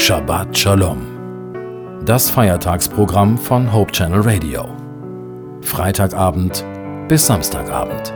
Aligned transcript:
Shabbat 0.00 0.56
Shalom. 0.56 1.00
Das 2.06 2.30
Feiertagsprogramm 2.30 3.36
von 3.36 3.72
Hope 3.72 3.90
Channel 3.90 4.20
Radio. 4.20 4.68
Freitagabend 5.60 6.64
bis 7.08 7.26
Samstagabend. 7.26 8.14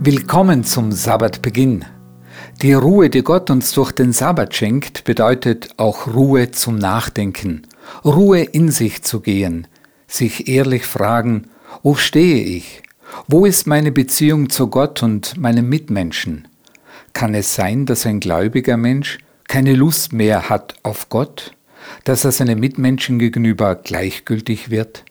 Willkommen 0.00 0.64
zum 0.64 0.92
Sabbatbeginn. 0.92 1.86
Die 2.60 2.74
Ruhe, 2.74 3.08
die 3.08 3.22
Gott 3.22 3.48
uns 3.50 3.72
durch 3.72 3.90
den 3.90 4.12
Sabbat 4.12 4.54
schenkt, 4.54 5.04
bedeutet 5.04 5.70
auch 5.78 6.08
Ruhe 6.08 6.50
zum 6.50 6.76
Nachdenken, 6.76 7.62
Ruhe 8.04 8.42
in 8.42 8.70
sich 8.70 9.02
zu 9.02 9.20
gehen, 9.20 9.66
sich 10.06 10.46
ehrlich 10.46 10.84
fragen, 10.84 11.48
wo 11.84 11.94
stehe 11.94 12.42
ich? 12.42 12.82
Wo 13.28 13.44
ist 13.44 13.66
meine 13.66 13.92
Beziehung 13.92 14.48
zu 14.48 14.68
Gott 14.68 15.02
und 15.02 15.36
meinen 15.36 15.68
Mitmenschen? 15.68 16.48
Kann 17.12 17.34
es 17.34 17.54
sein, 17.54 17.84
dass 17.84 18.06
ein 18.06 18.20
gläubiger 18.20 18.78
Mensch 18.78 19.18
keine 19.48 19.74
Lust 19.74 20.14
mehr 20.14 20.48
hat 20.48 20.76
auf 20.82 21.10
Gott, 21.10 21.54
dass 22.04 22.24
er 22.24 22.32
seinen 22.32 22.58
Mitmenschen 22.58 23.18
gegenüber 23.18 23.74
gleichgültig 23.74 24.70
wird? 24.70 25.04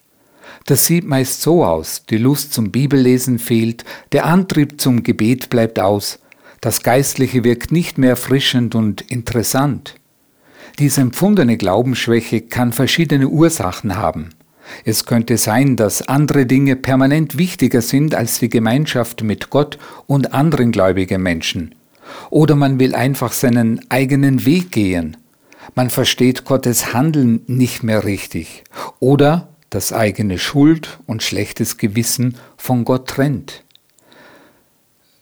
Das 0.66 0.88
sieht 0.88 1.05
meist 1.05 1.44
so 1.44 1.64
aus, 1.64 2.05
die 2.09 2.17
Lust 2.17 2.54
zum 2.54 2.72
Bibellesen 2.72 3.38
fehlt, 3.38 3.86
der 4.12 4.26
Antrieb 4.26 4.81
zum 4.81 5.03
Gebet 5.03 5.52
bleibt 5.52 5.80
aus, 5.80 6.17
das 6.59 6.81
Geistliche 6.81 7.44
wirkt 7.44 7.72
nicht 7.72 8.00
mehr 8.00 8.12
erfrischend 8.12 8.73
und 8.73 9.02
interessant. 9.12 9.94
Diese 10.80 11.02
empfundene 11.02 11.55
Glaubensschwäche 11.58 12.42
kann 12.42 12.73
verschiedene 12.73 13.28
Ursachen 13.28 13.95
haben. 13.95 14.30
Es 14.86 15.05
könnte 15.05 15.38
sein, 15.38 15.75
dass 15.75 16.08
andere 16.08 16.45
Dinge 16.45 16.75
permanent 16.75 17.38
wichtiger 17.38 17.81
sind 17.81 18.16
als 18.16 18.39
die 18.39 18.50
Gemeinschaft 18.50 19.23
mit 19.23 19.50
Gott 19.50 19.78
und 20.08 20.34
anderen 20.34 20.72
gläubigen 20.72 21.22
Menschen. 21.22 21.75
Oder 22.30 22.56
man 22.56 22.80
will 22.80 22.95
einfach 22.95 23.31
seinen 23.31 23.81
eigenen 23.89 24.45
Weg 24.45 24.72
gehen. 24.72 25.17
Man 25.75 25.89
versteht 25.89 26.45
Gottes 26.45 26.94
Handeln 26.94 27.42
nicht 27.47 27.84
mehr 27.84 28.03
richtig. 28.03 28.64
Oder 29.00 29.50
das 29.70 29.94
eigene 29.94 30.38
Schuld 30.38 31.00
und 31.08 31.23
schlechtes 31.23 31.78
Gewissen 31.78 32.38
von 32.58 32.86
Gott 32.86 33.08
trennt. 33.08 33.64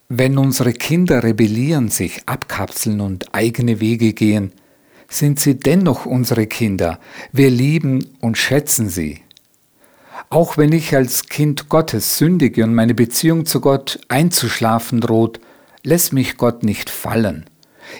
Wenn 0.09 0.37
unsere 0.37 0.73
Kinder 0.73 1.23
rebellieren, 1.23 1.87
sich 1.87 2.23
abkapseln 2.25 2.99
und 2.99 3.33
eigene 3.33 3.79
Wege 3.79 4.11
gehen, 4.11 4.51
sind 5.07 5.39
sie 5.39 5.57
dennoch 5.57 6.05
unsere 6.05 6.47
Kinder. 6.47 6.99
Wir 7.31 7.49
lieben 7.49 8.05
und 8.19 8.37
schätzen 8.37 8.89
sie. 8.89 9.21
Auch 10.29 10.57
wenn 10.57 10.71
ich 10.71 10.95
als 10.95 11.27
Kind 11.27 11.69
Gottes 11.69 12.17
sündige 12.17 12.63
und 12.63 12.73
meine 12.73 12.93
Beziehung 12.93 13.45
zu 13.45 13.61
Gott 13.61 13.99
einzuschlafen 14.07 15.01
droht, 15.01 15.39
lässt 15.83 16.13
mich 16.13 16.37
Gott 16.37 16.63
nicht 16.63 16.89
fallen. 16.89 17.45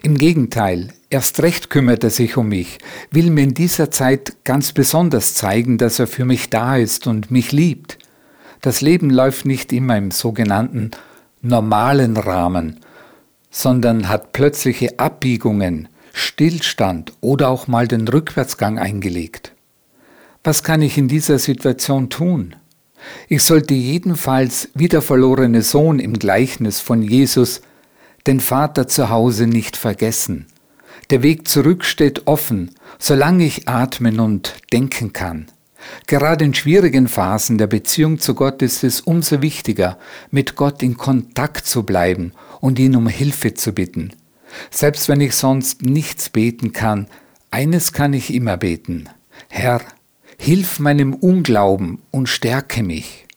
Im 0.03 0.17
Gegenteil, 0.17 0.93
erst 1.09 1.41
recht 1.41 1.69
kümmert 1.69 2.03
er 2.03 2.09
sich 2.09 2.37
um 2.37 2.47
mich, 2.47 2.77
will 3.11 3.29
mir 3.29 3.43
in 3.43 3.53
dieser 3.53 3.91
Zeit 3.91 4.37
ganz 4.43 4.71
besonders 4.71 5.33
zeigen, 5.33 5.77
dass 5.77 5.99
er 5.99 6.07
für 6.07 6.25
mich 6.25 6.49
da 6.49 6.77
ist 6.77 7.07
und 7.07 7.31
mich 7.31 7.51
liebt. 7.51 7.97
Das 8.61 8.81
Leben 8.81 9.09
läuft 9.09 9.45
nicht 9.45 9.73
immer 9.73 9.97
im 9.97 10.11
sogenannten 10.11 10.91
normalen 11.41 12.15
Rahmen, 12.15 12.79
sondern 13.49 14.07
hat 14.07 14.31
plötzliche 14.31 14.99
Abbiegungen, 14.99 15.89
Stillstand 16.13 17.13
oder 17.21 17.49
auch 17.49 17.67
mal 17.67 17.87
den 17.87 18.07
Rückwärtsgang 18.07 18.79
eingelegt. 18.79 19.53
Was 20.43 20.63
kann 20.63 20.81
ich 20.81 20.97
in 20.97 21.07
dieser 21.07 21.37
Situation 21.37 22.09
tun? 22.09 22.55
Ich 23.27 23.43
sollte 23.43 23.75
jedenfalls 23.75 24.69
wie 24.73 24.87
der 24.87 25.03
verlorene 25.03 25.61
Sohn 25.61 25.99
im 25.99 26.17
Gleichnis 26.17 26.79
von 26.79 27.03
Jesus 27.03 27.61
den 28.25 28.39
Vater 28.39 28.87
zu 28.87 29.09
Hause 29.09 29.45
nicht 29.45 29.77
vergessen. 29.77 30.47
Der 31.11 31.21
Weg 31.21 31.47
zurück 31.47 31.85
steht 31.85 32.25
offen, 32.27 32.71
solange 32.97 33.45
ich 33.45 33.67
atmen 33.67 34.19
und 34.19 34.55
denken 34.71 35.13
kann. 35.13 35.47
Gerade 36.07 36.45
in 36.45 36.53
schwierigen 36.53 37.07
Phasen 37.07 37.57
der 37.57 37.67
Beziehung 37.67 38.19
zu 38.19 38.33
Gott 38.33 38.61
ist 38.61 38.83
es 38.83 39.01
umso 39.01 39.41
wichtiger, 39.41 39.97
mit 40.31 40.55
Gott 40.55 40.81
in 40.81 40.97
Kontakt 40.97 41.65
zu 41.67 41.83
bleiben 41.83 42.33
und 42.59 42.79
ihn 42.79 42.95
um 42.95 43.07
Hilfe 43.07 43.53
zu 43.53 43.73
bitten. 43.73 44.13
Selbst 44.69 45.07
wenn 45.07 45.21
ich 45.21 45.35
sonst 45.35 45.81
nichts 45.81 46.29
beten 46.29 46.71
kann, 46.71 47.07
eines 47.51 47.93
kann 47.93 48.13
ich 48.13 48.33
immer 48.33 48.57
beten. 48.57 49.09
Herr, 49.49 49.81
Hilf 50.43 50.79
meinem 50.79 51.13
Unglauben 51.13 51.99
und 52.09 52.27
stärke 52.27 52.81
mich. 52.81 53.27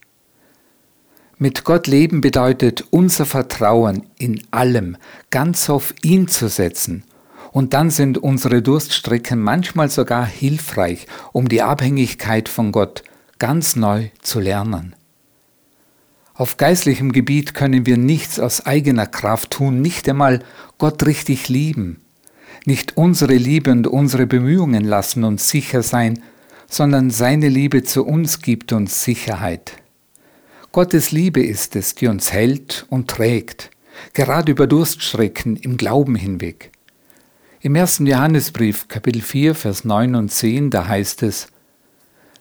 Mit 1.36 1.62
Gott 1.62 1.86
leben 1.86 2.22
bedeutet 2.22 2.86
unser 2.88 3.26
Vertrauen 3.26 4.06
in 4.16 4.40
allem 4.52 4.96
ganz 5.28 5.68
auf 5.68 5.94
ihn 6.02 6.28
zu 6.28 6.48
setzen. 6.48 7.04
Und 7.52 7.74
dann 7.74 7.90
sind 7.90 8.16
unsere 8.16 8.62
Durststrecken 8.62 9.38
manchmal 9.38 9.90
sogar 9.90 10.24
hilfreich, 10.24 11.06
um 11.32 11.46
die 11.46 11.60
Abhängigkeit 11.60 12.48
von 12.48 12.72
Gott 12.72 13.02
ganz 13.38 13.76
neu 13.76 14.08
zu 14.22 14.40
lernen. 14.40 14.96
Auf 16.32 16.56
geistlichem 16.56 17.12
Gebiet 17.12 17.52
können 17.52 17.84
wir 17.84 17.98
nichts 17.98 18.40
aus 18.40 18.64
eigener 18.64 19.06
Kraft 19.06 19.50
tun, 19.50 19.82
nicht 19.82 20.08
einmal 20.08 20.42
Gott 20.78 21.04
richtig 21.04 21.50
lieben. 21.50 22.00
Nicht 22.64 22.96
unsere 22.96 23.34
Liebe 23.34 23.72
und 23.72 23.86
unsere 23.86 24.26
Bemühungen 24.26 24.84
lassen 24.84 25.22
uns 25.24 25.50
sicher 25.50 25.82
sein, 25.82 26.22
sondern 26.68 27.10
seine 27.10 27.48
Liebe 27.48 27.82
zu 27.82 28.04
uns 28.04 28.40
gibt 28.40 28.72
uns 28.72 29.04
Sicherheit. 29.04 29.72
Gottes 30.72 31.12
Liebe 31.12 31.44
ist 31.44 31.76
es, 31.76 31.94
die 31.94 32.08
uns 32.08 32.32
hält 32.32 32.86
und 32.90 33.08
trägt, 33.08 33.70
gerade 34.12 34.52
über 34.52 34.66
Durststrecken 34.66 35.56
im 35.56 35.76
Glauben 35.76 36.16
hinweg. 36.16 36.72
Im 37.60 37.76
ersten 37.76 38.06
Johannesbrief, 38.06 38.88
Kapitel 38.88 39.22
4, 39.22 39.54
Vers 39.54 39.84
9 39.84 40.16
und 40.16 40.30
10, 40.30 40.70
da 40.70 40.86
heißt 40.86 41.22
es, 41.22 41.48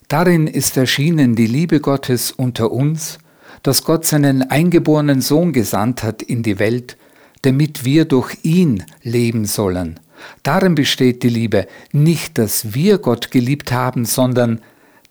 Darin 0.07 0.47
ist 0.47 0.77
erschienen 0.77 1.35
die 1.35 1.47
Liebe 1.47 1.79
Gottes 1.79 2.31
unter 2.31 2.71
uns, 2.71 3.19
dass 3.63 3.83
Gott 3.83 4.05
seinen 4.05 4.43
eingeborenen 4.43 5.21
Sohn 5.21 5.53
gesandt 5.53 6.03
hat 6.03 6.21
in 6.21 6.43
die 6.43 6.59
Welt, 6.59 6.97
damit 7.43 7.85
wir 7.85 8.05
durch 8.05 8.37
ihn 8.43 8.83
leben 9.01 9.45
sollen. 9.45 9.99
Darin 10.43 10.75
besteht 10.75 11.23
die 11.23 11.29
Liebe, 11.29 11.67
nicht, 11.91 12.37
dass 12.37 12.73
wir 12.73 12.97
Gott 12.97 13.31
geliebt 13.31 13.71
haben, 13.71 14.05
sondern 14.05 14.61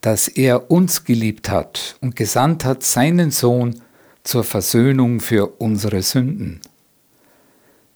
dass 0.00 0.28
er 0.28 0.70
uns 0.70 1.04
geliebt 1.04 1.48
hat 1.48 1.96
und 2.00 2.16
gesandt 2.16 2.64
hat 2.64 2.82
seinen 2.82 3.30
Sohn 3.30 3.80
zur 4.24 4.44
Versöhnung 4.44 5.20
für 5.20 5.46
unsere 5.60 6.02
Sünden. 6.02 6.60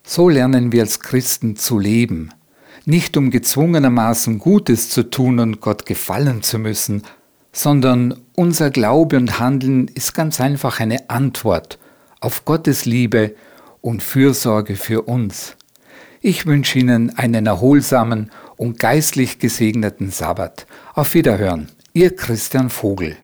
So 0.03 0.29
lernen 0.29 0.71
wir 0.71 0.83
als 0.83 1.01
Christen 1.01 1.57
zu 1.57 1.79
leben, 1.79 2.29
nicht 2.85 3.17
um 3.17 3.29
gezwungenermaßen 3.29 4.39
Gutes 4.39 4.89
zu 4.89 5.03
tun 5.03 5.39
und 5.39 5.59
Gott 5.59 5.85
gefallen 5.85 6.43
zu 6.43 6.59
müssen, 6.59 7.03
sondern 7.51 8.15
unser 8.33 8.69
Glaube 8.69 9.17
und 9.17 9.39
Handeln 9.39 9.89
ist 9.89 10.13
ganz 10.13 10.39
einfach 10.39 10.79
eine 10.79 11.09
Antwort 11.09 11.77
auf 12.21 12.45
Gottes 12.45 12.85
Liebe 12.85 13.35
und 13.81 14.01
Fürsorge 14.01 14.77
für 14.77 15.01
uns. 15.01 15.56
Ich 16.27 16.45
wünsche 16.45 16.77
Ihnen 16.77 17.17
einen 17.17 17.45
erholsamen 17.45 18.31
und 18.57 18.79
geistlich 18.79 19.39
gesegneten 19.39 20.11
Sabbat. 20.11 20.67
Auf 20.93 21.13
Wiederhören, 21.13 21.69
Ihr 21.93 22.17
Christian 22.17 22.69
Vogel. 22.69 23.15